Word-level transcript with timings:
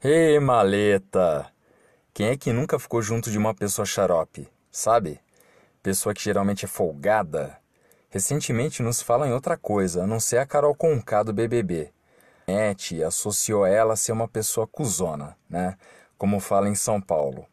Ei, 0.00 0.38
maleta! 0.38 1.52
Quem 2.14 2.28
é 2.28 2.36
que 2.36 2.52
nunca 2.52 2.78
ficou 2.78 3.02
junto 3.02 3.32
de 3.32 3.36
uma 3.36 3.52
pessoa 3.52 3.84
xarope? 3.84 4.48
Sabe? 4.70 5.20
Pessoa 5.82 6.14
que 6.14 6.22
geralmente 6.22 6.64
é 6.64 6.68
folgada. 6.68 7.58
Recentemente 8.08 8.80
nos 8.80 9.02
falam 9.02 9.26
em 9.26 9.32
outra 9.32 9.56
coisa, 9.56 10.04
a 10.04 10.06
não 10.06 10.20
ser 10.20 10.38
a 10.38 10.46
Carol 10.46 10.72
Conká 10.72 11.24
do 11.24 11.32
BBB. 11.32 11.90
Net 12.46 13.02
associou 13.02 13.66
ela 13.66 13.94
a 13.94 13.96
ser 13.96 14.12
uma 14.12 14.28
pessoa 14.28 14.68
cuzona, 14.68 15.36
né? 15.50 15.76
Como 16.16 16.38
fala 16.38 16.68
em 16.68 16.76
São 16.76 17.00
Paulo. 17.00 17.44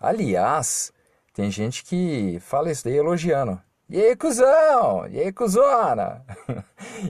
Aliás, 0.00 0.90
tem 1.34 1.50
gente 1.50 1.84
que 1.84 2.38
fala 2.40 2.70
isso 2.70 2.84
daí 2.84 2.96
elogiando. 2.96 3.60
E 3.90 4.00
aí, 4.00 4.16
cuzão? 4.16 5.06
E 5.08 5.20
aí, 5.20 5.30
cuzona? 5.30 6.24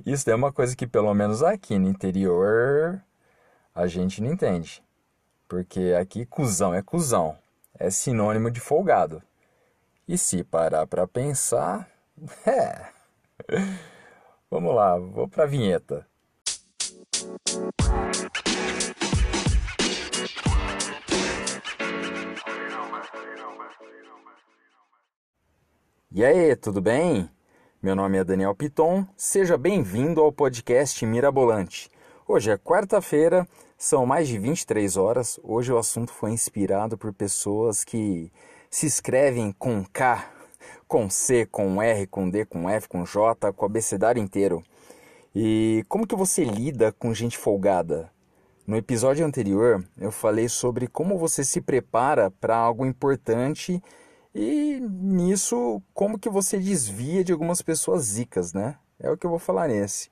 Isso 0.05 0.29
é 0.29 0.35
uma 0.35 0.53
coisa 0.53 0.77
que, 0.77 0.87
pelo 0.87 1.15
menos 1.15 1.43
aqui 1.43 1.79
no 1.79 1.89
interior, 1.89 3.01
a 3.77 3.87
gente 3.87 4.23
não 4.23 4.33
entende. 4.33 4.83
Porque 5.47 5.95
aqui, 6.01 6.25
cuzão 6.25 6.75
é 6.75 6.83
cuzão. 6.83 7.37
É 7.79 7.91
sinônimo 7.91 8.51
de 8.51 8.59
folgado. 8.59 9.23
E 10.09 10.17
se 10.17 10.43
parar 10.43 10.87
pra 10.87 11.07
pensar, 11.07 11.87
é. 12.47 12.87
Vamos 14.51 14.75
lá, 14.75 14.99
vou 14.99 15.29
pra 15.29 15.45
vinheta. 15.45 16.07
E 26.11 26.25
aí, 26.25 26.57
tudo 26.57 26.81
bem? 26.81 27.29
Meu 27.83 27.95
nome 27.95 28.17
é 28.17 28.25
Daniel 28.25 28.55
Piton, 28.55 29.07
seja 29.15 29.59
bem-vindo 29.59 30.23
ao 30.23 30.33
podcast 30.33 31.05
Mirabolante. 31.05 31.91
Hoje 32.27 32.51
é 32.51 32.57
quarta-feira, 32.57 33.47
são 33.77 34.07
mais 34.07 34.27
de 34.27 34.39
23 34.39 34.97
horas. 34.97 35.39
Hoje 35.43 35.73
o 35.73 35.79
assunto 35.79 36.13
foi 36.13 36.31
inspirado 36.31 36.97
por 36.97 37.13
pessoas 37.13 37.85
que 37.85 38.33
se 38.71 38.87
escrevem 38.87 39.53
com 39.53 39.85
K, 39.85 40.31
com 40.89 41.11
C, 41.11 41.47
com 41.47 41.83
R, 41.83 42.07
com 42.07 42.29
D, 42.29 42.45
com 42.45 42.69
F, 42.71 42.89
com 42.89 43.05
J, 43.05 43.53
com 43.53 43.65
o 43.65 43.67
abecedário 43.67 44.23
inteiro. 44.23 44.63
E 45.35 45.85
como 45.89 46.07
que 46.07 46.17
você 46.17 46.45
lida 46.45 46.91
com 46.93 47.13
gente 47.13 47.37
folgada? 47.37 48.11
No 48.67 48.77
episódio 48.77 49.25
anterior, 49.25 49.85
eu 49.99 50.11
falei 50.11 50.49
sobre 50.49 50.89
como 50.89 51.19
você 51.19 51.45
se 51.45 51.61
prepara 51.61 52.31
para 52.31 52.57
algo 52.57 52.85
importante 52.85 53.81
e 54.35 54.81
nisso, 54.81 55.81
como 55.95 56.19
que 56.19 56.29
você 56.29 56.59
desvia 56.59 57.23
de 57.23 57.33
algumas 57.33 57.63
pessoas 57.63 58.03
zicas, 58.03 58.53
né? 58.53 58.77
É 58.99 59.11
o 59.11 59.17
que 59.17 59.25
eu 59.25 59.31
vou 59.31 59.39
falar 59.39 59.69
nesse. 59.69 60.09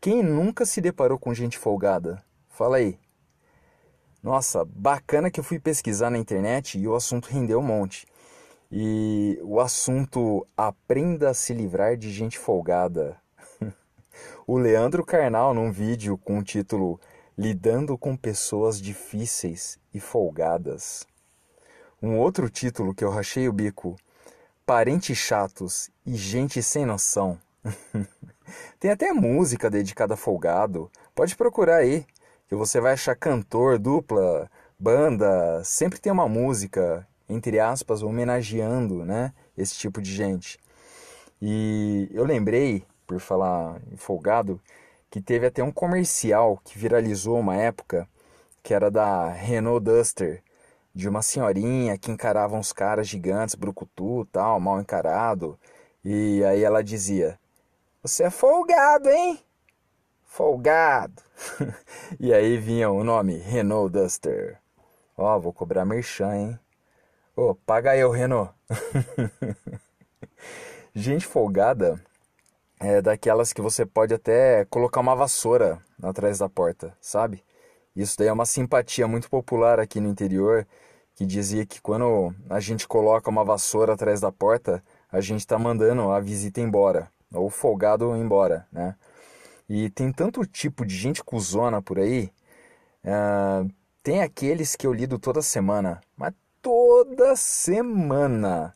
Quem 0.00 0.22
nunca 0.22 0.64
se 0.64 0.80
deparou 0.80 1.18
com 1.18 1.34
gente 1.34 1.58
folgada? 1.58 2.25
Fala 2.56 2.78
aí. 2.78 2.98
Nossa, 4.22 4.64
bacana 4.64 5.30
que 5.30 5.38
eu 5.38 5.44
fui 5.44 5.58
pesquisar 5.58 6.08
na 6.08 6.16
internet 6.16 6.78
e 6.78 6.88
o 6.88 6.94
assunto 6.94 7.26
rendeu 7.26 7.58
um 7.58 7.62
monte. 7.62 8.06
E 8.72 9.38
o 9.42 9.60
assunto 9.60 10.46
aprenda 10.56 11.28
a 11.28 11.34
se 11.34 11.52
livrar 11.52 11.98
de 11.98 12.10
gente 12.10 12.38
folgada. 12.38 13.20
o 14.46 14.56
Leandro 14.56 15.04
Carnal, 15.04 15.52
num 15.52 15.70
vídeo 15.70 16.16
com 16.16 16.38
o 16.38 16.42
título 16.42 16.98
Lidando 17.36 17.98
com 17.98 18.16
pessoas 18.16 18.80
difíceis 18.80 19.78
e 19.92 20.00
folgadas. 20.00 21.06
Um 22.02 22.16
outro 22.16 22.48
título 22.48 22.94
que 22.94 23.04
eu 23.04 23.10
rachei 23.10 23.46
o 23.50 23.52
bico: 23.52 23.96
Parentes 24.64 25.18
chatos 25.18 25.90
e 26.06 26.14
gente 26.14 26.62
sem 26.62 26.86
noção. 26.86 27.38
Tem 28.80 28.90
até 28.90 29.12
música 29.12 29.68
dedicada 29.68 30.14
a 30.14 30.16
folgado. 30.16 30.90
Pode 31.14 31.36
procurar 31.36 31.76
aí, 31.76 32.06
que 32.48 32.54
você 32.54 32.80
vai 32.80 32.92
achar 32.92 33.16
cantor, 33.16 33.78
dupla, 33.78 34.50
banda, 34.78 35.62
sempre 35.64 35.98
tem 35.98 36.12
uma 36.12 36.28
música, 36.28 37.06
entre 37.28 37.58
aspas, 37.58 38.02
homenageando, 38.02 39.04
né, 39.04 39.32
esse 39.56 39.74
tipo 39.76 40.00
de 40.00 40.12
gente. 40.12 40.58
E 41.40 42.08
eu 42.12 42.24
lembrei, 42.24 42.84
por 43.06 43.20
falar 43.20 43.80
em 43.92 43.96
folgado, 43.96 44.60
que 45.10 45.20
teve 45.20 45.46
até 45.46 45.62
um 45.62 45.72
comercial 45.72 46.60
que 46.64 46.78
viralizou 46.78 47.38
uma 47.38 47.56
época, 47.56 48.08
que 48.62 48.74
era 48.74 48.90
da 48.90 49.30
Renault 49.30 49.84
Duster, 49.84 50.42
de 50.94 51.08
uma 51.08 51.22
senhorinha 51.22 51.98
que 51.98 52.10
encarava 52.10 52.56
uns 52.56 52.72
caras 52.72 53.06
gigantes, 53.06 53.54
brucutu, 53.54 54.26
tal, 54.32 54.58
mal 54.58 54.80
encarado. 54.80 55.58
E 56.04 56.42
aí 56.44 56.64
ela 56.64 56.82
dizia: 56.82 57.38
"Você 58.02 58.24
é 58.24 58.30
folgado, 58.30 59.08
hein? 59.10 59.38
Folgado". 60.36 61.22
e 62.20 62.30
aí 62.30 62.58
vinha 62.58 62.90
o 62.90 63.02
nome 63.02 63.38
Renault 63.38 63.90
Duster. 63.90 64.58
Ó, 65.16 65.34
oh, 65.34 65.40
vou 65.40 65.50
cobrar 65.50 65.86
merchan, 65.86 66.36
hein? 66.36 66.60
Ô, 67.34 67.48
oh, 67.48 67.54
paga 67.54 67.96
eu, 67.96 68.10
Renault. 68.10 68.52
Gente 70.94 71.26
folgada 71.26 71.98
é 72.78 73.00
daquelas 73.00 73.54
que 73.54 73.62
você 73.62 73.86
pode 73.86 74.12
até 74.12 74.66
colocar 74.66 75.00
uma 75.00 75.16
vassoura 75.16 75.80
atrás 76.02 76.40
da 76.40 76.50
porta, 76.50 76.94
sabe? 77.00 77.42
Isso 77.96 78.18
daí 78.18 78.28
é 78.28 78.32
uma 78.32 78.44
simpatia 78.44 79.08
muito 79.08 79.30
popular 79.30 79.80
aqui 79.80 80.00
no 80.00 80.10
interior 80.10 80.66
que 81.14 81.24
dizia 81.24 81.64
que 81.64 81.80
quando 81.80 82.34
a 82.50 82.60
gente 82.60 82.86
coloca 82.86 83.30
uma 83.30 83.42
vassoura 83.42 83.94
atrás 83.94 84.20
da 84.20 84.30
porta, 84.30 84.84
a 85.10 85.22
gente 85.22 85.40
está 85.40 85.58
mandando 85.58 86.10
a 86.10 86.20
visita 86.20 86.60
embora, 86.60 87.10
ou 87.32 87.48
folgado 87.48 88.14
embora, 88.14 88.66
né? 88.70 88.94
E 89.68 89.90
tem 89.90 90.12
tanto 90.12 90.46
tipo 90.46 90.84
de 90.84 90.96
gente 90.96 91.24
cuzona 91.24 91.82
por 91.82 91.98
aí. 91.98 92.30
Uh, 93.04 93.70
tem 94.02 94.22
aqueles 94.22 94.76
que 94.76 94.86
eu 94.86 94.92
lido 94.92 95.18
toda 95.18 95.42
semana, 95.42 96.00
mas 96.16 96.32
toda 96.62 97.34
semana. 97.36 98.74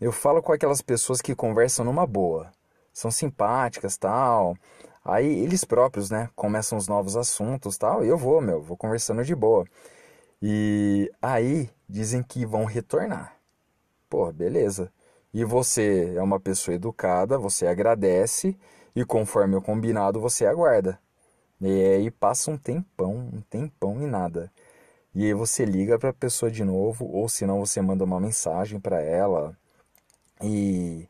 Eu 0.00 0.12
falo 0.12 0.42
com 0.42 0.52
aquelas 0.52 0.82
pessoas 0.82 1.20
que 1.20 1.34
conversam 1.34 1.84
numa 1.84 2.06
boa, 2.06 2.50
são 2.92 3.10
simpáticas, 3.10 3.96
tal. 3.96 4.56
Aí 5.04 5.26
eles 5.26 5.64
próprios, 5.64 6.10
né, 6.10 6.28
começam 6.36 6.78
os 6.78 6.88
novos 6.88 7.16
assuntos, 7.16 7.76
tal. 7.76 8.04
E 8.04 8.08
eu 8.08 8.16
vou, 8.16 8.40
meu, 8.40 8.62
vou 8.62 8.76
conversando 8.76 9.24
de 9.24 9.34
boa. 9.34 9.64
E 10.40 11.10
aí 11.20 11.70
dizem 11.88 12.22
que 12.22 12.44
vão 12.46 12.64
retornar. 12.64 13.36
Pô, 14.08 14.32
beleza. 14.32 14.92
E 15.32 15.44
você 15.44 16.14
é 16.16 16.22
uma 16.22 16.38
pessoa 16.40 16.74
educada, 16.74 17.38
você 17.38 17.66
agradece 17.66 18.56
e 18.94 19.04
conforme 19.04 19.56
o 19.56 19.62
combinado 19.62 20.20
você 20.20 20.46
aguarda. 20.46 20.98
E 21.60 21.66
aí 21.66 22.10
passa 22.10 22.50
um 22.50 22.58
tempão, 22.58 23.30
um 23.32 23.40
tempão 23.42 24.02
e 24.02 24.06
nada. 24.06 24.50
E 25.14 25.24
aí 25.26 25.34
você 25.34 25.64
liga 25.64 25.98
para 25.98 26.10
a 26.10 26.14
pessoa 26.14 26.50
de 26.50 26.64
novo, 26.64 27.06
ou 27.06 27.28
se 27.28 27.46
não 27.46 27.60
você 27.60 27.80
manda 27.82 28.04
uma 28.04 28.20
mensagem 28.20 28.80
para 28.80 29.00
ela. 29.00 29.56
E 30.42 31.08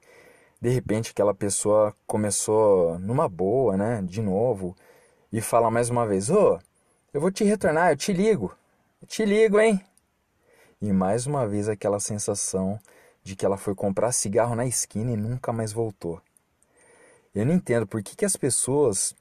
de 0.60 0.70
repente 0.70 1.10
aquela 1.12 1.34
pessoa 1.34 1.94
começou 2.06 2.98
numa 2.98 3.28
boa, 3.28 3.76
né, 3.76 4.03
de 4.03 4.22
novo, 4.22 4.76
e 5.32 5.41
fala 5.41 5.70
mais 5.70 5.91
uma 5.91 6.06
vez: 6.06 6.31
"Ô, 6.31 6.54
oh, 6.56 6.60
eu 7.14 7.20
vou 7.20 7.31
te 7.31 7.44
retornar, 7.44 7.93
eu 7.93 7.97
te 7.97 8.12
ligo". 8.12 8.54
Te 9.06 9.25
ligo, 9.25 9.59
hein? 9.60 9.84
E 10.81 10.93
mais 10.93 11.26
uma 11.26 11.47
vez 11.47 11.69
aquela 11.69 11.99
sensação 12.00 12.78
de 13.22 13.34
que 13.34 13.44
ela 13.44 13.56
foi 13.56 13.75
comprar 13.75 14.12
cigarro 14.12 14.54
na 14.54 14.66
esquina 14.66 15.12
e 15.12 15.16
nunca 15.16 15.53
mais 15.53 15.72
voltou. 15.72 16.20
Eu 17.34 17.47
não 17.47 17.54
entendo 17.54 17.87
por 17.87 18.03
que, 18.03 18.16
que 18.16 18.25
as 18.25 18.37
pessoas 18.37 19.15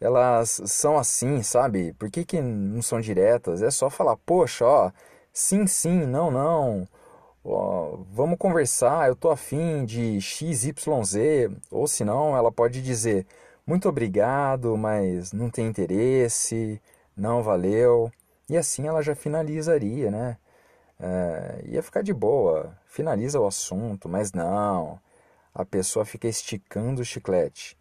elas 0.00 0.60
são 0.66 0.98
assim, 0.98 1.42
sabe? 1.42 1.92
Por 1.94 2.10
que, 2.10 2.24
que 2.24 2.40
não 2.40 2.80
são 2.82 3.00
diretas? 3.00 3.62
É 3.62 3.70
só 3.70 3.90
falar, 3.90 4.16
poxa, 4.18 4.64
ó, 4.64 4.90
sim, 5.32 5.66
sim, 5.66 6.06
não, 6.06 6.30
não. 6.30 6.88
Ó, 7.44 7.98
vamos 8.10 8.38
conversar, 8.38 9.08
eu 9.08 9.16
tô 9.16 9.30
afim 9.30 9.84
de 9.84 10.20
XYZ. 10.20 10.72
Ou 11.70 11.86
senão 11.88 12.36
ela 12.36 12.52
pode 12.52 12.82
dizer, 12.82 13.26
muito 13.66 13.88
obrigado, 13.88 14.76
mas 14.76 15.32
não 15.32 15.50
tem 15.50 15.66
interesse, 15.66 16.80
não 17.16 17.42
valeu. 17.42 18.10
E 18.48 18.56
assim 18.56 18.86
ela 18.86 19.02
já 19.02 19.14
finalizaria, 19.14 20.10
né? 20.10 20.36
É, 20.98 21.62
ia 21.66 21.82
ficar 21.82 22.02
de 22.02 22.12
boa, 22.12 22.76
finaliza 22.86 23.40
o 23.40 23.46
assunto, 23.46 24.08
mas 24.08 24.32
não, 24.32 25.00
a 25.54 25.64
pessoa 25.64 26.04
fica 26.04 26.28
esticando 26.28 27.02
o 27.02 27.04
chiclete. 27.04 27.76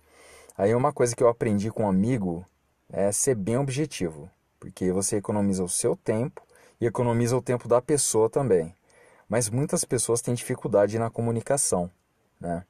Aí 0.57 0.74
uma 0.75 0.92
coisa 0.92 1.16
que 1.16 1.24
eu 1.24 1.30
aprendi 1.30 1.71
com 1.71 1.83
um 1.83 1.89
amigo 1.89 2.45
é 2.92 3.12
ser 3.12 3.36
bem 3.36 3.57
objetivo, 3.57 4.30
porque 4.60 4.92
você 4.92 5.18
economiza 5.18 5.63
o 5.63 5.69
seu 5.69 5.95
tempo 5.95 6.42
e 6.81 6.86
economiza 6.86 7.38
o 7.38 7.42
tempo 7.42 7.68
da 7.68 7.81
pessoa 7.81 8.30
também. 8.30 8.75
Mas 9.27 9.50
muitas 9.50 9.86
pessoas 9.86 10.21
têm 10.21 10.33
dificuldade 10.33 10.98
na 10.98 11.10
comunicação, 11.10 11.89
né? 12.39 12.63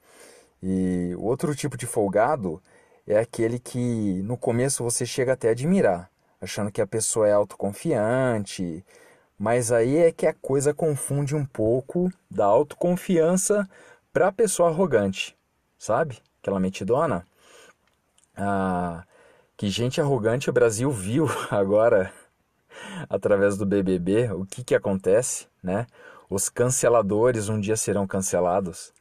E 0.62 1.16
o 1.18 1.24
outro 1.24 1.56
tipo 1.56 1.78
de 1.78 1.86
folgado 1.86 2.62
é 3.08 3.18
aquele 3.18 3.60
que 3.60 4.22
no 4.24 4.38
começo 4.38 4.84
você 4.84 5.06
chega 5.06 5.34
até 5.34 5.48
a 5.48 5.52
admirar, 5.52 6.12
achando 6.42 6.72
que 6.72 6.82
a 6.82 6.88
pessoa 6.88 7.28
é 7.28 7.32
autoconfiante, 7.32 8.86
mas 9.38 9.72
aí 9.72 9.98
é 9.98 10.12
que 10.12 10.28
a 10.28 10.34
coisa 10.34 10.74
confunde 10.74 11.34
um 11.34 11.46
pouco 11.46 12.12
da 12.30 12.46
autoconfiança 12.46 13.68
para 14.12 14.28
a 14.28 14.32
pessoa 14.32 14.70
arrogante, 14.70 15.38
sabe? 15.78 16.20
Aquela 16.42 16.60
metidona. 16.60 17.26
Ah, 18.36 19.04
que 19.58 19.70
gente 19.70 20.00
arrogante 20.00 20.50
o 20.50 20.54
Brasil 20.54 20.92
viu 20.92 21.28
agora 21.52 22.14
através 23.10 23.58
do 23.58 23.66
BBB, 23.66 24.32
o 24.32 24.46
que 24.46 24.64
que 24.64 24.76
acontece, 24.76 25.48
né? 25.62 25.86
Os 26.30 26.48
canceladores 26.48 27.50
um 27.50 27.60
dia 27.60 27.76
serão 27.76 28.08
cancelados. 28.08 28.94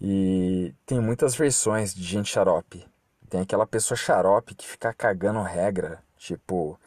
E 0.00 0.74
tem 0.86 1.00
muitas 1.00 1.34
versões 1.34 1.94
de 1.94 2.02
gente 2.02 2.30
xarope. 2.30 2.86
Tem 3.28 3.40
aquela 3.40 3.66
pessoa 3.66 3.96
xarope 3.96 4.54
que 4.54 4.66
fica 4.66 4.92
cagando 4.92 5.42
regra, 5.42 6.02
tipo, 6.16 6.78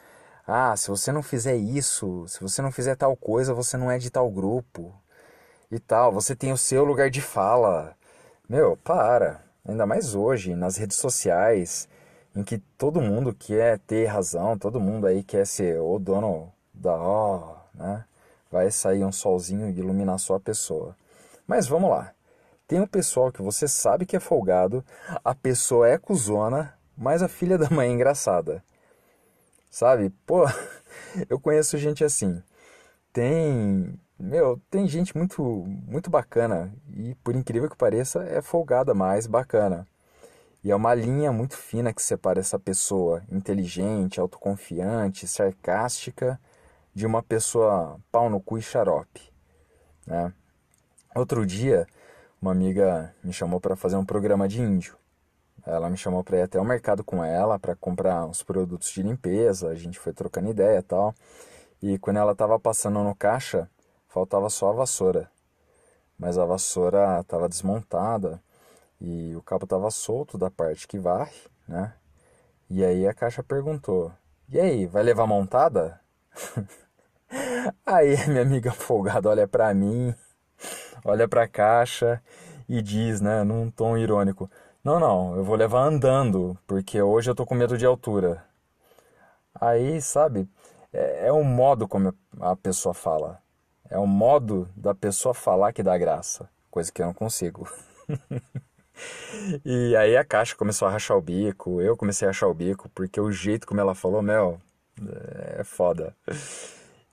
ah, 0.45 0.75
se 0.77 0.89
você 0.89 1.11
não 1.11 1.23
fizer 1.23 1.55
isso, 1.55 2.25
se 2.27 2.39
você 2.39 2.61
não 2.61 2.71
fizer 2.71 2.95
tal 2.95 3.15
coisa, 3.17 3.53
você 3.53 3.75
não 3.75 3.91
é 3.91 3.97
de 3.97 4.09
tal 4.09 4.29
grupo 4.29 4.93
e 5.71 5.79
tal. 5.79 6.11
Você 6.11 6.35
tem 6.35 6.51
o 6.51 6.57
seu 6.57 6.83
lugar 6.83 7.09
de 7.09 7.21
fala. 7.21 7.95
Meu, 8.47 8.77
para. 8.77 9.43
Ainda 9.67 9.85
mais 9.85 10.15
hoje, 10.15 10.55
nas 10.55 10.77
redes 10.77 10.97
sociais, 10.97 11.89
em 12.35 12.43
que 12.43 12.57
todo 12.77 13.01
mundo 13.01 13.33
quer 13.33 13.79
ter 13.79 14.05
razão, 14.05 14.57
todo 14.57 14.79
mundo 14.79 15.07
aí 15.07 15.23
quer 15.23 15.45
ser 15.45 15.79
o 15.79 15.99
dono 15.99 16.51
da 16.73 16.95
ó, 16.95 17.57
né? 17.73 18.05
Vai 18.51 18.71
sair 18.71 19.03
um 19.03 19.11
solzinho 19.11 19.69
e 19.69 19.77
iluminar 19.77 20.17
sua 20.19 20.39
pessoa. 20.39 20.95
Mas 21.45 21.67
vamos 21.67 21.89
lá. 21.89 22.13
Tem 22.67 22.79
um 22.79 22.87
pessoal 22.87 23.31
que 23.31 23.41
você 23.41 23.67
sabe 23.67 24.05
que 24.05 24.15
é 24.15 24.19
folgado, 24.19 24.83
a 25.23 25.33
pessoa 25.33 25.87
é 25.87 25.97
cuzona, 25.97 26.73
mas 26.97 27.21
a 27.21 27.27
filha 27.27 27.57
da 27.59 27.69
mãe 27.69 27.89
é 27.89 27.93
engraçada. 27.93 28.63
Sabe? 29.69 30.09
Pô, 30.25 30.45
eu 31.29 31.39
conheço 31.39 31.77
gente 31.77 32.03
assim. 32.03 32.41
Tem, 33.11 33.99
meu, 34.19 34.59
tem 34.69 34.87
gente 34.87 35.15
muito 35.17 35.41
muito 35.43 36.09
bacana 36.09 36.73
e 36.95 37.15
por 37.15 37.35
incrível 37.35 37.69
que 37.69 37.77
pareça, 37.77 38.23
é 38.23 38.41
folgada 38.41 38.93
mais 38.93 39.27
bacana. 39.27 39.87
E 40.63 40.71
é 40.71 40.75
uma 40.75 40.93
linha 40.93 41.31
muito 41.31 41.55
fina 41.55 41.93
que 41.93 42.01
separa 42.01 42.39
essa 42.39 42.59
pessoa 42.59 43.23
inteligente, 43.31 44.19
autoconfiante, 44.19 45.27
sarcástica 45.27 46.39
de 46.93 47.05
uma 47.05 47.21
pessoa 47.21 47.99
pau 48.11 48.29
no 48.29 48.41
cu 48.41 48.57
e 48.57 48.61
xarope, 48.61 49.31
né? 50.05 50.33
Outro 51.15 51.45
dia, 51.45 51.87
uma 52.41 52.51
amiga 52.51 53.13
me 53.23 53.33
chamou 53.33 53.59
para 53.59 53.75
fazer 53.75 53.95
um 53.95 54.05
programa 54.05 54.47
de 54.47 54.61
índio. 54.61 54.95
Ela 55.65 55.89
me 55.89 55.97
chamou 55.97 56.23
para 56.23 56.37
ir 56.37 56.41
até 56.43 56.59
o 56.59 56.65
mercado 56.65 57.03
com 57.03 57.23
ela 57.23 57.59
para 57.59 57.75
comprar 57.75 58.25
uns 58.25 58.41
produtos 58.41 58.89
de 58.89 59.03
limpeza. 59.03 59.69
A 59.69 59.75
gente 59.75 59.99
foi 59.99 60.13
trocando 60.13 60.49
ideia 60.49 60.79
e 60.79 60.83
tal. 60.83 61.13
E 61.81 61.97
quando 61.99 62.17
ela 62.17 62.31
estava 62.31 62.59
passando 62.59 63.03
no 63.03 63.13
caixa, 63.13 63.69
faltava 64.17 64.49
só 64.49 64.69
a 64.69 64.73
vassoura. 64.73 65.29
Mas 66.17 66.37
a 66.37 66.45
vassoura 66.45 67.19
estava 67.21 67.47
desmontada 67.47 68.41
e 68.99 69.35
o 69.35 69.43
cabo 69.43 69.65
estava 69.65 69.91
solto 69.91 70.37
da 70.37 70.49
parte 70.49 70.87
que 70.87 70.97
varre, 70.97 71.39
né? 71.67 71.93
E 72.69 72.83
aí 72.83 73.07
a 73.07 73.13
caixa 73.13 73.43
perguntou: 73.43 74.11
"E 74.49 74.59
aí, 74.59 74.87
vai 74.87 75.03
levar 75.03 75.27
montada?" 75.27 76.01
aí 77.85 78.27
minha 78.27 78.41
amiga 78.41 78.71
folgada 78.71 79.29
olha 79.29 79.47
para 79.47 79.73
mim, 79.73 80.15
olha 81.05 81.27
para 81.27 81.43
a 81.43 81.47
caixa 81.47 82.21
e 82.67 82.81
diz, 82.81 83.21
né, 83.21 83.43
num 83.43 83.69
tom 83.69 83.97
irônico: 83.97 84.49
não, 84.83 84.99
não, 84.99 85.35
eu 85.35 85.43
vou 85.43 85.55
levar 85.55 85.83
andando, 85.83 86.57
porque 86.65 87.01
hoje 87.01 87.29
eu 87.29 87.35
tô 87.35 87.45
com 87.45 87.53
medo 87.55 87.77
de 87.77 87.85
altura. 87.85 88.43
Aí, 89.59 90.01
sabe, 90.01 90.49
é, 90.93 91.27
é 91.27 91.31
o 91.31 91.43
modo 91.43 91.87
como 91.87 92.13
a 92.39 92.55
pessoa 92.55 92.93
fala. 92.93 93.41
É 93.89 93.97
o 93.97 94.07
modo 94.07 94.69
da 94.75 94.93
pessoa 94.93 95.33
falar 95.33 95.73
que 95.73 95.83
dá 95.83 95.97
graça, 95.97 96.49
coisa 96.69 96.91
que 96.91 97.01
eu 97.01 97.05
não 97.05 97.13
consigo. 97.13 97.69
e 99.65 99.95
aí 99.95 100.17
a 100.17 100.23
caixa 100.23 100.55
começou 100.55 100.87
a 100.87 100.91
rachar 100.91 101.17
o 101.17 101.21
bico, 101.21 101.81
eu 101.81 101.95
comecei 101.95 102.27
a 102.27 102.29
rachar 102.29 102.49
o 102.49 102.53
bico, 102.53 102.89
porque 102.89 103.19
o 103.19 103.31
jeito 103.31 103.67
como 103.67 103.79
ela 103.79 103.95
falou, 103.95 104.21
Mel, 104.21 104.59
é 105.57 105.63
foda. 105.63 106.15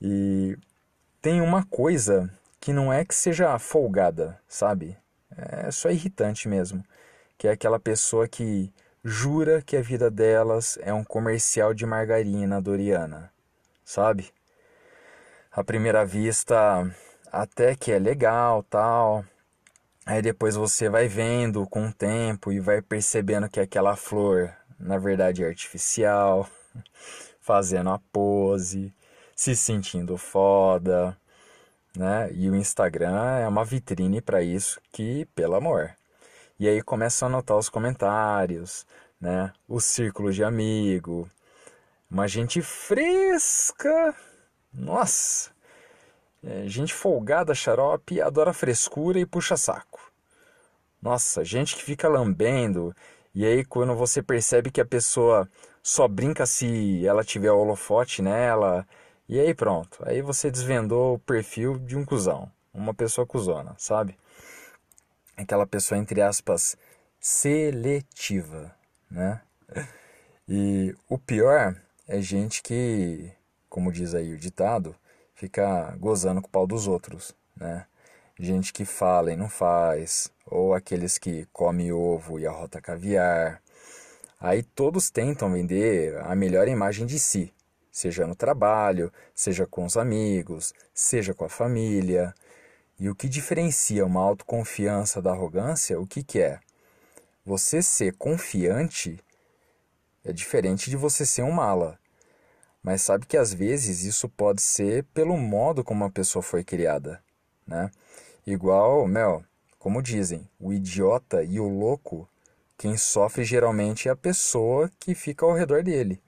E 0.01 0.57
tem 1.21 1.41
uma 1.41 1.65
coisa 1.65 2.29
que 2.59 2.73
não 2.73 2.91
é 2.91 3.05
que 3.05 3.15
seja 3.15 3.57
folgada, 3.59 4.39
sabe? 4.47 4.97
É 5.37 5.71
só 5.71 5.89
irritante 5.89 6.47
mesmo 6.47 6.83
que 7.37 7.47
é 7.47 7.51
aquela 7.51 7.79
pessoa 7.79 8.27
que 8.27 8.71
jura 9.03 9.61
que 9.61 9.77
a 9.77 9.81
vida 9.81 10.09
delas 10.09 10.77
é 10.81 10.93
um 10.93 11.03
comercial 11.03 11.73
de 11.73 11.85
margarina 11.85 12.61
doriana, 12.61 13.31
sabe? 13.83 14.31
À 15.55 15.63
primeira 15.63 16.03
vista, 16.05 16.85
até 17.31 17.77
que 17.77 17.89
é 17.89 17.97
legal, 17.97 18.61
tal. 18.63 19.23
Aí 20.05 20.21
depois 20.21 20.57
você 20.57 20.89
vai 20.89 21.07
vendo 21.07 21.65
com 21.65 21.87
o 21.87 21.93
tempo 21.93 22.51
e 22.51 22.59
vai 22.59 22.81
percebendo 22.81 23.47
que 23.47 23.61
aquela 23.61 23.95
flor, 23.95 24.53
na 24.77 24.97
verdade, 24.97 25.45
é 25.45 25.47
artificial, 25.47 26.45
fazendo 27.39 27.89
a 27.89 27.97
pose, 28.11 28.93
se 29.33 29.55
sentindo 29.55 30.17
foda, 30.17 31.15
né? 31.95 32.29
E 32.33 32.49
o 32.49 32.55
Instagram 32.57 33.37
é 33.37 33.47
uma 33.47 33.63
vitrine 33.63 34.19
para 34.21 34.41
isso 34.41 34.81
que, 34.91 35.23
pelo 35.27 35.55
amor, 35.55 35.95
e 36.59 36.67
aí 36.67 36.81
começam 36.81 37.29
a 37.29 37.31
anotar 37.31 37.55
os 37.55 37.69
comentários, 37.69 38.85
né? 39.21 39.53
O 39.69 39.79
círculo 39.79 40.33
de 40.33 40.43
amigo. 40.43 41.29
Uma 42.11 42.27
gente 42.27 42.61
fresca. 42.61 44.13
Nossa! 44.75 45.51
É, 46.43 46.67
gente 46.67 46.93
folgada, 46.93 47.55
xarope, 47.55 48.21
adora 48.21 48.53
frescura 48.53 49.19
e 49.19 49.25
puxa 49.25 49.57
saco. 49.57 49.99
Nossa, 51.01 51.43
gente 51.43 51.75
que 51.75 51.83
fica 51.83 52.07
lambendo. 52.07 52.95
E 53.33 53.45
aí 53.45 53.65
quando 53.65 53.95
você 53.95 54.21
percebe 54.21 54.69
que 54.69 54.81
a 54.81 54.85
pessoa 54.85 55.49
só 55.81 56.07
brinca 56.07 56.45
se 56.45 57.05
ela 57.05 57.23
tiver 57.23 57.51
holofote 57.51 58.21
nela. 58.21 58.87
E 59.27 59.39
aí 59.39 59.53
pronto. 59.53 59.97
Aí 60.05 60.21
você 60.21 60.51
desvendou 60.51 61.15
o 61.15 61.19
perfil 61.19 61.79
de 61.79 61.97
um 61.97 62.05
cuzão. 62.05 62.51
Uma 62.73 62.93
pessoa 62.93 63.25
cuzona, 63.25 63.73
sabe? 63.77 64.17
aquela 65.35 65.67
pessoa, 65.67 65.99
entre 65.99 66.21
aspas, 66.21 66.77
seletiva, 67.19 68.73
né? 69.09 69.41
E 70.47 70.95
o 71.09 71.17
pior 71.17 71.75
é 72.07 72.21
gente 72.21 72.61
que, 72.61 73.31
como 73.75 73.91
diz 73.91 74.15
aí 74.15 74.31
o 74.31 74.37
ditado, 74.37 74.95
fica 75.33 75.93
gozando 75.99 76.41
com 76.41 76.47
o 76.47 76.49
pau 76.49 76.65
dos 76.65 76.87
outros, 76.87 77.35
né? 77.57 77.85
Gente 78.39 78.71
que 78.71 78.85
fala 78.85 79.33
e 79.33 79.35
não 79.35 79.49
faz, 79.49 80.31
ou 80.45 80.73
aqueles 80.73 81.17
que 81.17 81.45
come 81.51 81.91
ovo 81.91 82.39
e 82.39 82.47
arrota 82.47 82.79
caviar. 82.79 83.61
Aí 84.39 84.63
todos 84.63 85.09
tentam 85.09 85.51
vender 85.51 86.17
a 86.21 86.33
melhor 86.37 86.69
imagem 86.69 87.05
de 87.05 87.19
si, 87.19 87.53
seja 87.91 88.25
no 88.25 88.33
trabalho, 88.33 89.11
seja 89.33 89.67
com 89.67 89.83
os 89.83 89.97
amigos, 89.97 90.73
seja 90.93 91.33
com 91.33 91.43
a 91.43 91.49
família. 91.49 92.33
E 92.97 93.09
o 93.09 93.15
que 93.15 93.27
diferencia 93.27 94.05
uma 94.05 94.21
autoconfiança 94.21 95.21
da 95.21 95.31
arrogância, 95.31 95.99
o 95.99 96.07
que, 96.07 96.23
que 96.23 96.39
é? 96.39 96.61
Você 97.45 97.81
ser 97.81 98.13
confiante 98.13 99.19
é 100.23 100.31
diferente 100.31 100.89
de 100.89 100.95
você 100.95 101.25
ser 101.25 101.43
um 101.43 101.51
mala. 101.51 101.99
Mas 102.85 103.01
sabe 103.01 103.25
que 103.25 103.35
às 103.35 103.51
vezes 103.51 104.03
isso 104.03 104.29
pode 104.29 104.61
ser 104.61 105.03
pelo 105.05 105.35
modo 105.35 105.83
como 105.83 106.03
a 106.05 106.11
pessoa 106.11 106.43
foi 106.43 106.63
criada, 106.63 107.19
né? 107.65 107.89
Igual, 108.45 109.07
Mel, 109.07 109.43
como 109.79 110.03
dizem, 110.03 110.47
o 110.59 110.71
idiota 110.71 111.41
e 111.41 111.59
o 111.59 111.67
louco, 111.67 112.29
quem 112.77 112.95
sofre 112.95 113.43
geralmente 113.43 114.07
é 114.07 114.11
a 114.11 114.15
pessoa 114.15 114.91
que 114.99 115.15
fica 115.15 115.47
ao 115.47 115.55
redor 115.55 115.81
dele. 115.81 116.21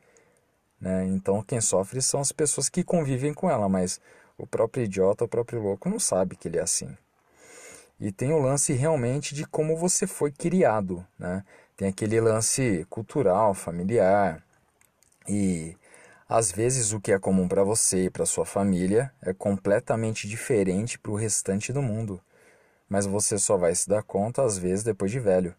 Né? 0.82 1.06
Então 1.06 1.44
quem 1.44 1.62
sofre 1.62 2.02
são 2.02 2.22
as 2.22 2.32
pessoas 2.32 2.70
que 2.70 2.84
convivem 2.84 3.36
com 3.36 3.52
ela, 3.52 3.70
mas 3.70 4.02
o 4.36 4.48
próprio 4.48 4.84
idiota, 4.84 5.26
o 5.26 5.28
próprio 5.28 5.62
louco 5.62 5.88
não 5.88 6.00
sabe 6.00 6.36
que 6.36 6.48
ele 6.48 6.58
é 6.58 6.64
assim. 6.64 6.90
E 8.00 8.12
tem 8.12 8.34
o 8.34 8.42
lance 8.42 8.74
realmente 8.74 9.36
de 9.36 9.46
como 9.46 9.78
você 9.78 10.08
foi 10.08 10.32
criado, 10.32 11.06
né? 11.20 11.44
Tem 11.76 11.88
aquele 11.88 12.20
lance 12.20 12.84
cultural, 12.90 13.54
familiar. 13.54 14.44
E 15.28 15.78
às 16.28 16.52
vezes 16.52 16.94
o 16.94 17.00
que 17.00 17.12
é 17.12 17.20
comum 17.20 17.48
para 17.48 17.64
você 17.64 18.06
e 18.06 18.10
para 18.10 18.26
sua 18.26 18.46
família 18.46 19.12
é 19.22 19.34
completamente 19.34 20.28
diferente 20.28 21.00
para 21.00 21.12
o 21.12 21.16
restante 21.16 21.74
do 21.74 21.82
mundo. 21.82 22.22
Mas 22.90 23.06
você 23.06 23.38
só 23.38 23.58
vai 23.58 23.76
se 23.76 23.90
dar 23.90 24.04
conta 24.04 24.44
às 24.44 24.58
vezes 24.58 24.84
depois 24.84 25.12
de 25.12 25.20
velho. 25.20 25.56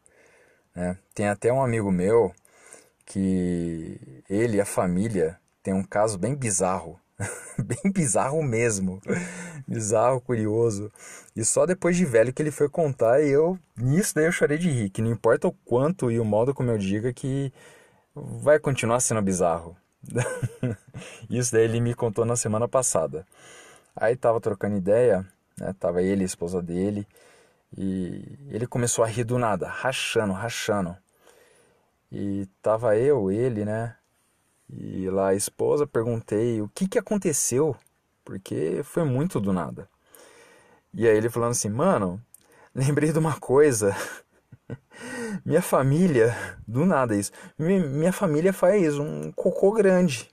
Né? 0.74 0.98
Tem 1.14 1.28
até 1.28 1.52
um 1.52 1.62
amigo 1.62 1.90
meu 1.90 2.34
que 3.06 4.22
ele 4.28 4.58
e 4.58 4.60
a 4.60 4.66
família 4.66 5.38
tem 5.62 5.74
um 5.74 5.84
caso 5.84 6.18
bem 6.18 6.34
bizarro 6.34 7.00
Bem 7.58 7.92
bizarro 7.92 8.42
mesmo. 8.42 9.00
Bizarro, 9.66 10.20
curioso. 10.20 10.90
E 11.34 11.44
só 11.44 11.66
depois 11.66 11.96
de 11.96 12.04
velho 12.04 12.32
que 12.32 12.42
ele 12.42 12.50
foi 12.50 12.68
contar 12.68 13.20
e 13.22 13.30
eu, 13.30 13.58
nisso 13.76 14.14
daí 14.14 14.26
eu 14.26 14.32
chorei 14.32 14.58
de 14.58 14.70
rir. 14.70 14.90
Que 14.90 15.02
não 15.02 15.10
importa 15.10 15.48
o 15.48 15.52
quanto 15.64 16.10
e 16.10 16.18
o 16.18 16.24
modo 16.24 16.54
como 16.54 16.70
eu 16.70 16.78
diga 16.78 17.12
que 17.12 17.52
vai 18.14 18.58
continuar 18.58 19.00
sendo 19.00 19.22
bizarro. 19.22 19.76
Isso 21.30 21.52
daí 21.52 21.64
ele 21.64 21.80
me 21.80 21.94
contou 21.94 22.24
na 22.24 22.36
semana 22.36 22.66
passada. 22.66 23.26
Aí 23.94 24.16
tava 24.16 24.40
trocando 24.40 24.76
ideia, 24.76 25.26
né? 25.58 25.74
Tava 25.78 26.02
ele 26.02 26.22
a 26.22 26.26
esposa 26.26 26.62
dele. 26.62 27.06
E 27.76 28.38
ele 28.48 28.66
começou 28.66 29.04
a 29.04 29.08
rir 29.08 29.24
do 29.24 29.38
nada, 29.38 29.68
rachando, 29.68 30.32
rachando. 30.32 30.96
E 32.10 32.46
tava 32.62 32.96
eu, 32.96 33.30
ele, 33.30 33.64
né? 33.64 33.94
E 34.70 35.08
lá 35.10 35.28
a 35.28 35.34
esposa 35.34 35.86
perguntei 35.86 36.60
o 36.60 36.68
que 36.68 36.88
que 36.88 36.98
aconteceu, 36.98 37.76
porque 38.24 38.82
foi 38.84 39.04
muito 39.04 39.40
do 39.40 39.52
nada. 39.52 39.88
E 40.92 41.06
aí 41.06 41.16
ele 41.16 41.30
falando 41.30 41.52
assim, 41.52 41.68
mano, 41.68 42.20
lembrei 42.74 43.12
de 43.12 43.18
uma 43.18 43.38
coisa. 43.38 43.94
minha 45.44 45.62
família, 45.62 46.36
do 46.66 46.84
nada 46.84 47.16
isso, 47.16 47.32
minha 47.58 48.12
família 48.12 48.52
faz 48.52 48.98
um 48.98 49.32
cocô 49.32 49.72
grande. 49.72 50.28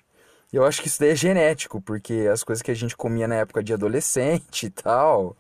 Eu 0.52 0.64
acho 0.64 0.82
que 0.82 0.88
isso 0.88 1.00
daí 1.00 1.10
é 1.10 1.16
genético, 1.16 1.82
porque 1.82 2.30
as 2.32 2.44
coisas 2.44 2.62
que 2.62 2.72
a 2.72 2.76
gente 2.76 2.96
comia 2.96 3.28
na 3.28 3.36
época 3.36 3.64
de 3.64 3.74
adolescente 3.74 4.68
e 4.68 4.70
tal, 4.70 5.36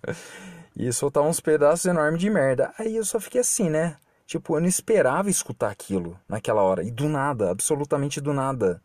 e 0.75 0.91
soltava 0.91 1.27
uns 1.27 1.39
pedaços 1.39 1.85
enormes 1.85 2.19
de 2.19 2.29
merda. 2.29 2.73
Aí 2.77 2.95
eu 2.95 3.05
só 3.05 3.19
fiquei 3.19 3.41
assim, 3.41 3.69
né? 3.69 3.95
Tipo, 4.25 4.57
eu 4.57 4.61
não 4.61 4.67
esperava 4.67 5.29
escutar 5.29 5.69
aquilo 5.69 6.19
naquela 6.27 6.61
hora. 6.61 6.83
E 6.83 6.91
do 6.91 7.07
nada, 7.07 7.51
absolutamente 7.51 8.19
do 8.19 8.33
nada. 8.33 8.81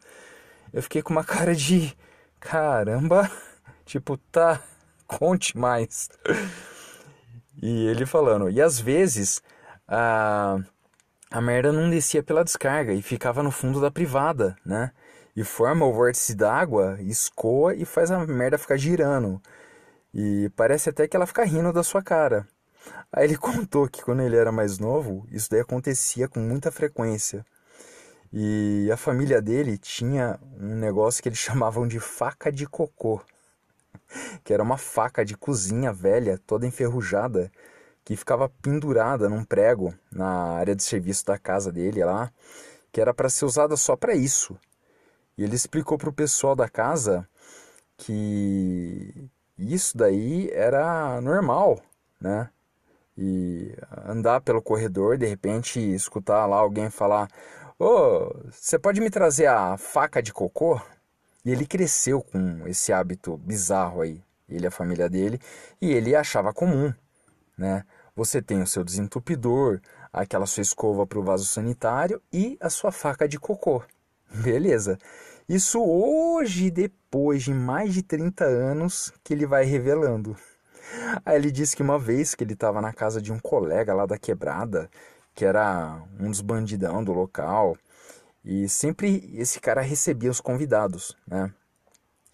Eu 0.72 0.82
fiquei 0.82 1.02
com 1.02 1.12
uma 1.12 1.24
cara 1.24 1.54
de. 1.54 1.96
Caramba! 2.38 3.30
Tipo, 3.84 4.16
tá, 4.30 4.62
conte 5.04 5.58
mais. 5.58 6.08
E 7.60 7.88
ele 7.88 8.06
falando, 8.06 8.48
e 8.48 8.60
às 8.60 8.78
vezes 8.78 9.42
a, 9.90 10.58
a 11.32 11.40
merda 11.40 11.72
não 11.72 11.90
descia 11.90 12.22
pela 12.22 12.44
descarga 12.44 12.92
e 12.92 13.02
ficava 13.02 13.42
no 13.42 13.50
fundo 13.50 13.80
da 13.80 13.90
privada, 13.90 14.56
né? 14.64 14.92
E 15.34 15.42
forma 15.42 15.84
o 15.84 15.92
vórtice 15.92 16.34
d'água, 16.34 16.96
escoa 17.00 17.74
e 17.74 17.84
faz 17.84 18.10
a 18.10 18.24
merda 18.24 18.56
ficar 18.56 18.76
girando. 18.76 19.42
E 20.14 20.50
parece 20.56 20.90
até 20.90 21.08
que 21.08 21.16
ela 21.16 21.26
fica 21.26 21.44
rindo 21.44 21.72
da 21.72 21.82
sua 21.82 22.02
cara. 22.02 22.46
Aí 23.12 23.24
ele 23.24 23.36
contou 23.38 23.88
que 23.88 24.02
quando 24.02 24.22
ele 24.22 24.36
era 24.36 24.52
mais 24.52 24.78
novo, 24.78 25.26
isso 25.30 25.50
daí 25.50 25.60
acontecia 25.60 26.28
com 26.28 26.38
muita 26.40 26.70
frequência. 26.70 27.44
E 28.32 28.88
a 28.92 28.96
família 28.96 29.42
dele 29.42 29.76
tinha 29.76 30.38
um 30.56 30.76
negócio 30.76 31.20
que 31.20 31.28
eles 31.28 31.38
chamavam 31.40 31.86
de 31.88 31.98
faca 31.98 32.52
de 32.52 32.66
cocô, 32.66 33.20
que 34.44 34.54
era 34.54 34.62
uma 34.62 34.78
faca 34.78 35.24
de 35.24 35.36
cozinha 35.36 35.92
velha, 35.92 36.38
toda 36.46 36.66
enferrujada, 36.66 37.50
que 38.04 38.16
ficava 38.16 38.48
pendurada 38.48 39.28
num 39.28 39.44
prego 39.44 39.94
na 40.10 40.54
área 40.54 40.74
de 40.74 40.82
serviço 40.82 41.24
da 41.26 41.38
casa 41.38 41.70
dele 41.70 42.04
lá, 42.04 42.30
que 42.92 43.00
era 43.00 43.14
para 43.14 43.28
ser 43.28 43.44
usada 43.44 43.76
só 43.76 43.96
para 43.96 44.14
isso. 44.14 44.58
E 45.36 45.44
ele 45.44 45.54
explicou 45.54 45.96
para 45.96 46.10
o 46.10 46.12
pessoal 46.12 46.54
da 46.54 46.68
casa 46.68 47.28
que 47.96 49.30
isso 49.58 49.96
daí 49.96 50.50
era 50.52 51.20
normal, 51.20 51.80
né? 52.20 52.50
E 53.16 53.74
andar 54.06 54.40
pelo 54.40 54.62
corredor, 54.62 55.18
de 55.18 55.26
repente 55.26 55.78
escutar 55.78 56.46
lá 56.46 56.56
alguém 56.56 56.88
falar: 56.90 57.28
Ô, 57.78 57.84
oh, 57.84 58.50
você 58.50 58.78
pode 58.78 59.00
me 59.00 59.10
trazer 59.10 59.46
a 59.46 59.76
faca 59.76 60.22
de 60.22 60.32
cocô? 60.32 60.80
E 61.44 61.50
ele 61.50 61.66
cresceu 61.66 62.22
com 62.22 62.66
esse 62.66 62.92
hábito 62.92 63.36
bizarro 63.38 64.02
aí, 64.02 64.22
ele 64.48 64.64
e 64.64 64.66
a 64.66 64.70
família 64.70 65.08
dele, 65.08 65.40
e 65.80 65.90
ele 65.90 66.14
achava 66.14 66.52
comum, 66.52 66.92
né? 67.60 67.84
Você 68.16 68.40
tem 68.40 68.62
o 68.62 68.66
seu 68.66 68.82
desentupidor, 68.82 69.80
aquela 70.10 70.46
sua 70.46 70.62
escova 70.62 71.06
para 71.06 71.18
o 71.18 71.22
vaso 71.22 71.44
sanitário 71.44 72.20
e 72.32 72.56
a 72.58 72.70
sua 72.70 72.90
faca 72.90 73.28
de 73.28 73.38
cocô. 73.38 73.82
Beleza. 74.42 74.98
Isso 75.46 75.78
hoje, 75.82 76.70
depois 76.70 77.42
de 77.42 77.52
mais 77.52 77.92
de 77.92 78.02
30 78.02 78.44
anos, 78.44 79.12
que 79.22 79.34
ele 79.34 79.46
vai 79.46 79.64
revelando. 79.64 80.34
Aí 81.24 81.36
ele 81.36 81.50
disse 81.50 81.76
que 81.76 81.82
uma 81.82 81.98
vez 81.98 82.34
que 82.34 82.42
ele 82.42 82.54
estava 82.54 82.80
na 82.80 82.92
casa 82.92 83.20
de 83.20 83.30
um 83.30 83.38
colega 83.38 83.92
lá 83.92 84.06
da 84.06 84.18
quebrada, 84.18 84.90
que 85.34 85.44
era 85.44 86.02
um 86.18 86.30
dos 86.30 86.40
bandidão 86.40 87.04
do 87.04 87.12
local, 87.12 87.76
e 88.42 88.68
sempre 88.68 89.30
esse 89.34 89.60
cara 89.60 89.82
recebia 89.82 90.30
os 90.30 90.40
convidados, 90.40 91.16
né? 91.26 91.52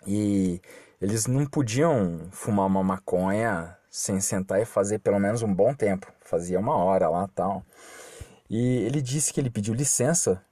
E 0.06 0.61
eles 1.00 1.26
não 1.26 1.45
podiam 1.47 2.28
fumar 2.30 2.66
uma 2.66 2.83
maconha 2.83 3.75
sem 3.90 4.21
sentar 4.21 4.61
e 4.61 4.64
fazer 4.64 4.99
pelo 4.99 5.19
menos 5.19 5.43
um 5.43 5.52
bom 5.52 5.75
tempo. 5.75 6.12
Fazia 6.21 6.59
uma 6.59 6.76
hora 6.76 7.09
lá 7.09 7.28
tal. 7.35 7.64
E 8.49 8.78
ele 8.78 9.00
disse 9.02 9.33
que 9.33 9.40
ele 9.40 9.50
pediu 9.50 9.75
licença 9.75 10.43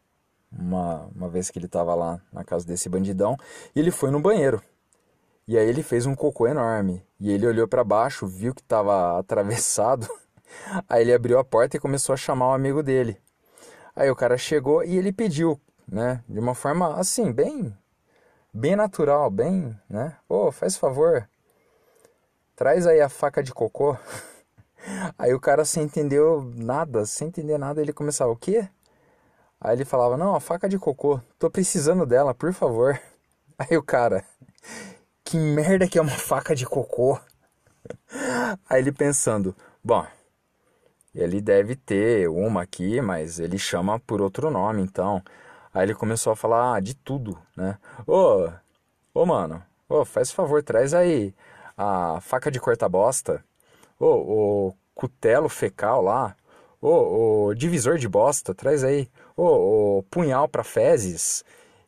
uma, 0.51 1.09
uma 1.15 1.29
vez 1.29 1.51
que 1.51 1.59
ele 1.59 1.67
estava 1.67 1.95
lá 1.95 2.21
na 2.33 2.45
casa 2.45 2.67
desse 2.67 2.89
bandidão, 2.89 3.37
e 3.75 3.81
ele 3.81 3.91
foi 3.91 4.11
no 4.11 4.21
banheiro. 4.21 4.63
E 5.47 5.59
aí 5.59 5.69
ele 5.69 5.83
fez 5.83 6.07
um 6.07 6.15
cocô 6.15 6.47
enorme. 6.47 7.03
E 7.21 7.31
ele 7.31 7.47
olhou 7.47 7.67
para 7.67 7.85
baixo, 7.85 8.27
viu 8.27 8.55
que 8.55 8.63
estava 8.63 9.19
atravessado. 9.19 10.09
Aí 10.89 11.03
ele 11.03 11.13
abriu 11.13 11.39
a 11.39 11.45
porta 11.45 11.77
e 11.77 11.81
começou 11.81 12.13
a 12.13 12.17
chamar 12.17 12.49
o 12.49 12.55
amigo 12.55 12.83
dele. 12.83 13.19
Aí 13.97 14.11
o 14.11 14.17
cara 14.17 14.39
chegou 14.39 14.85
e 14.85 14.97
ele 14.97 15.13
pediu, 15.13 15.61
né, 15.87 16.23
de 16.29 16.39
uma 16.39 16.55
forma 16.55 16.99
assim, 16.99 17.33
bem 17.33 17.77
bem 18.55 18.77
natural, 18.77 19.29
bem, 19.31 19.77
né? 19.91 20.17
Ô, 20.29 20.47
oh, 20.47 20.53
faz 20.53 20.77
favor. 20.77 21.29
Traz 22.57 22.87
aí 22.87 23.01
a 23.01 23.09
faca 23.09 23.43
de 23.43 23.53
cocô. 23.53 23.97
Aí 25.19 25.33
o 25.33 25.41
cara 25.41 25.65
sem 25.65 25.85
entender 25.85 26.21
nada, 26.57 27.07
sem 27.07 27.29
entender 27.29 27.57
nada, 27.57 27.81
ele 27.81 27.93
começava, 27.93 28.31
o 28.31 28.37
quê? 28.37 28.69
Aí 29.59 29.75
ele 29.77 29.85
falava: 29.85 30.17
Não, 30.17 30.35
a 30.35 30.41
faca 30.41 30.69
de 30.69 30.79
cocô, 30.79 31.21
tô 31.39 31.51
precisando 31.51 32.05
dela, 32.05 32.35
por 32.35 32.53
favor. 32.53 33.01
Aí 33.59 33.77
o 33.79 33.83
cara: 33.83 34.23
Que 35.25 35.39
merda 35.39 35.89
que 35.89 35.99
é 35.99 36.03
uma 36.03 36.11
faca 36.11 36.55
de 36.55 36.67
cocô? 36.67 37.19
Aí 38.69 38.83
ele 38.83 38.93
pensando: 38.93 39.57
Bom, 39.83 40.07
ele 41.15 41.41
deve 41.41 41.75
ter 41.75 42.29
uma 42.29 42.63
aqui, 42.63 43.01
mas 43.01 43.39
ele 43.39 43.59
chama 43.59 43.99
por 44.01 44.21
outro 44.21 44.51
nome, 44.51 44.83
então. 44.83 45.23
Aí 45.73 45.85
ele 45.87 45.95
começou 45.95 46.33
a 46.33 46.37
falar 46.37 46.77
ah, 46.77 46.81
de 46.81 46.95
tudo, 46.95 47.39
né? 47.57 47.79
Ô, 48.07 48.49
ô 49.15 49.27
mano, 49.27 49.63
ô, 49.89 50.05
faz 50.05 50.31
favor, 50.31 50.63
traz 50.63 50.93
aí 50.93 51.35
a 51.77 52.21
faca 52.21 52.51
de 52.51 52.61
corta 52.61 52.89
bosta. 52.89 53.45
Ô, 53.99 54.69
o 54.71 54.75
cutelo 54.95 55.49
fecal 55.49 56.03
lá. 56.03 56.37
Ô, 56.81 57.49
o 57.49 57.55
divisor 57.55 57.99
de 57.99 58.09
bosta, 58.09 58.55
traz 58.55 58.85
aí 58.85 59.09
ô, 59.37 59.99
ô 59.99 60.03
punhal 60.05 60.49
para 60.49 60.65
fezes. 60.65 61.45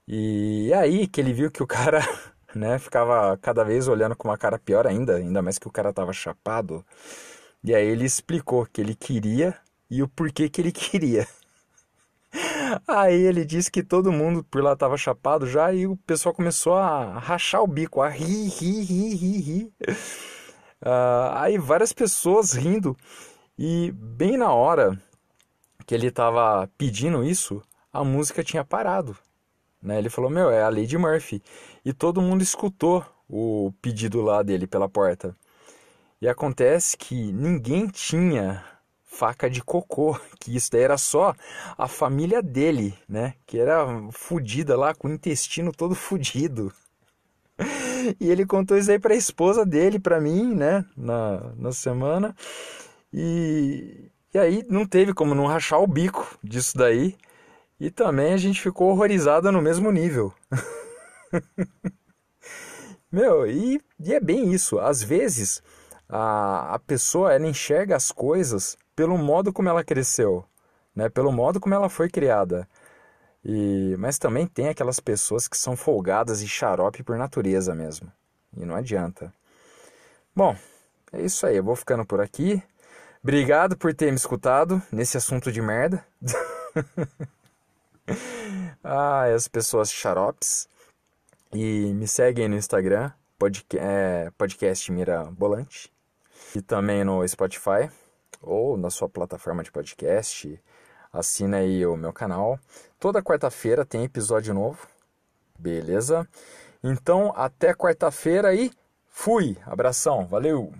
E 0.08 0.72
aí 0.74 1.06
que 1.06 1.20
ele 1.20 1.32
viu 1.32 1.50
que 1.50 1.62
o 1.62 1.66
cara, 1.66 2.00
né, 2.54 2.78
ficava 2.78 3.36
cada 3.38 3.64
vez 3.64 3.88
olhando 3.88 4.16
com 4.16 4.28
uma 4.28 4.38
cara 4.38 4.58
pior 4.58 4.86
ainda, 4.86 5.16
ainda 5.16 5.42
mais 5.42 5.58
que 5.58 5.68
o 5.68 5.72
cara 5.72 5.92
tava 5.92 6.12
chapado. 6.12 6.84
E 7.64 7.74
aí 7.74 7.86
ele 7.86 8.04
explicou 8.04 8.66
que 8.66 8.80
ele 8.80 8.94
queria 8.94 9.56
e 9.90 10.02
o 10.02 10.08
porquê 10.08 10.48
que 10.48 10.60
ele 10.60 10.72
queria. 10.72 11.26
Aí 12.86 13.20
ele 13.22 13.44
disse 13.44 13.70
que 13.70 13.82
todo 13.82 14.12
mundo 14.12 14.44
por 14.44 14.62
lá 14.62 14.76
tava 14.76 14.96
chapado 14.96 15.46
já 15.46 15.72
e 15.72 15.86
o 15.86 15.96
pessoal 15.96 16.34
começou 16.34 16.74
a 16.74 17.18
rachar 17.18 17.62
o 17.62 17.66
bico, 17.66 18.00
a 18.00 18.08
rir, 18.08 18.48
rir, 18.48 18.82
rir, 18.82 19.14
rir, 19.14 19.40
rir. 19.40 19.72
Uh, 20.80 21.32
aí 21.34 21.58
várias 21.58 21.92
pessoas 21.92 22.52
rindo 22.52 22.96
e 23.58 23.90
bem 23.92 24.36
na 24.36 24.52
hora 24.52 25.00
que 25.86 25.94
ele 25.94 26.08
estava 26.08 26.68
pedindo 26.76 27.24
isso, 27.24 27.62
a 27.92 28.04
música 28.04 28.44
tinha 28.44 28.64
parado. 28.64 29.16
Né? 29.82 29.98
Ele 29.98 30.10
falou: 30.10 30.30
Meu, 30.30 30.50
é 30.50 30.62
a 30.62 30.68
Lady 30.68 30.98
Murphy. 30.98 31.42
E 31.84 31.92
todo 31.92 32.20
mundo 32.20 32.42
escutou 32.42 33.04
o 33.28 33.72
pedido 33.80 34.20
lá 34.20 34.42
dele 34.42 34.66
pela 34.66 34.88
porta. 34.88 35.34
E 36.20 36.28
acontece 36.28 36.96
que 36.96 37.32
ninguém 37.32 37.88
tinha 37.88 38.64
faca 39.16 39.48
de 39.48 39.62
cocô, 39.62 40.18
que 40.38 40.54
isso 40.54 40.70
daí 40.70 40.82
era 40.82 40.98
só 40.98 41.34
a 41.76 41.88
família 41.88 42.42
dele, 42.42 42.94
né? 43.08 43.34
Que 43.46 43.58
era 43.58 43.86
fudida 44.12 44.76
lá, 44.76 44.94
com 44.94 45.08
o 45.08 45.12
intestino 45.12 45.72
todo 45.72 45.94
fudido. 45.96 46.72
E 48.20 48.30
ele 48.30 48.44
contou 48.44 48.76
isso 48.76 48.90
aí 48.90 48.98
pra 48.98 49.14
esposa 49.14 49.64
dele, 49.64 49.98
pra 49.98 50.20
mim, 50.20 50.54
né? 50.54 50.84
Na, 50.96 51.54
na 51.56 51.72
semana. 51.72 52.36
E, 53.12 54.10
e 54.34 54.38
aí 54.38 54.64
não 54.68 54.86
teve 54.86 55.14
como 55.14 55.34
não 55.34 55.46
rachar 55.46 55.80
o 55.80 55.86
bico 55.86 56.38
disso 56.44 56.76
daí. 56.76 57.16
E 57.80 57.90
também 57.90 58.34
a 58.34 58.36
gente 58.36 58.60
ficou 58.60 58.90
horrorizado 58.90 59.50
no 59.50 59.62
mesmo 59.62 59.90
nível. 59.90 60.32
Meu, 63.10 63.46
e, 63.46 63.80
e, 63.98 64.12
é 64.12 64.20
bem 64.20 64.52
isso. 64.52 64.78
Às 64.78 65.02
vezes 65.02 65.62
a, 66.08 66.74
a 66.74 66.78
pessoa 66.78 67.32
ela 67.32 67.46
enxerga 67.46 67.96
as 67.96 68.12
coisas 68.12 68.76
pelo 68.96 69.18
modo 69.18 69.52
como 69.52 69.68
ela 69.68 69.84
cresceu, 69.84 70.44
né? 70.94 71.10
pelo 71.10 71.30
modo 71.30 71.60
como 71.60 71.74
ela 71.74 71.90
foi 71.90 72.08
criada. 72.08 72.66
E, 73.44 73.94
mas 73.98 74.18
também 74.18 74.46
tem 74.46 74.68
aquelas 74.68 74.98
pessoas 74.98 75.46
que 75.46 75.56
são 75.56 75.76
folgadas 75.76 76.40
e 76.40 76.48
xarope 76.48 77.02
por 77.02 77.16
natureza 77.16 77.74
mesmo. 77.74 78.10
E 78.56 78.64
não 78.64 78.74
adianta. 78.74 79.32
Bom, 80.34 80.56
é 81.12 81.22
isso 81.22 81.46
aí. 81.46 81.56
Eu 81.56 81.62
vou 81.62 81.76
ficando 81.76 82.04
por 82.04 82.20
aqui. 82.20 82.60
Obrigado 83.22 83.76
por 83.76 83.94
ter 83.94 84.10
me 84.10 84.16
escutado 84.16 84.82
nesse 84.90 85.16
assunto 85.16 85.52
de 85.52 85.60
merda. 85.60 86.04
ah, 88.82 89.26
as 89.26 89.46
pessoas 89.46 89.92
xaropes. 89.92 90.68
E 91.52 91.92
me 91.94 92.08
seguem 92.08 92.48
no 92.48 92.56
Instagram, 92.56 93.12
podca 93.38 93.78
é, 93.78 94.30
podcast 94.36 94.90
Mirabolante. 94.90 95.92
E 96.54 96.60
também 96.60 97.04
no 97.04 97.26
Spotify 97.28 97.88
ou 98.42 98.76
na 98.76 98.90
sua 98.90 99.08
plataforma 99.08 99.62
de 99.62 99.72
podcast. 99.72 100.60
Assina 101.12 101.58
aí 101.58 101.86
o 101.86 101.96
meu 101.96 102.12
canal. 102.12 102.58
Toda 102.98 103.22
quarta-feira 103.22 103.84
tem 103.84 104.04
episódio 104.04 104.52
novo. 104.52 104.86
Beleza? 105.58 106.28
Então, 106.82 107.32
até 107.34 107.74
quarta-feira 107.74 108.54
e 108.54 108.70
fui! 109.08 109.56
Abração, 109.64 110.26
valeu! 110.26 110.72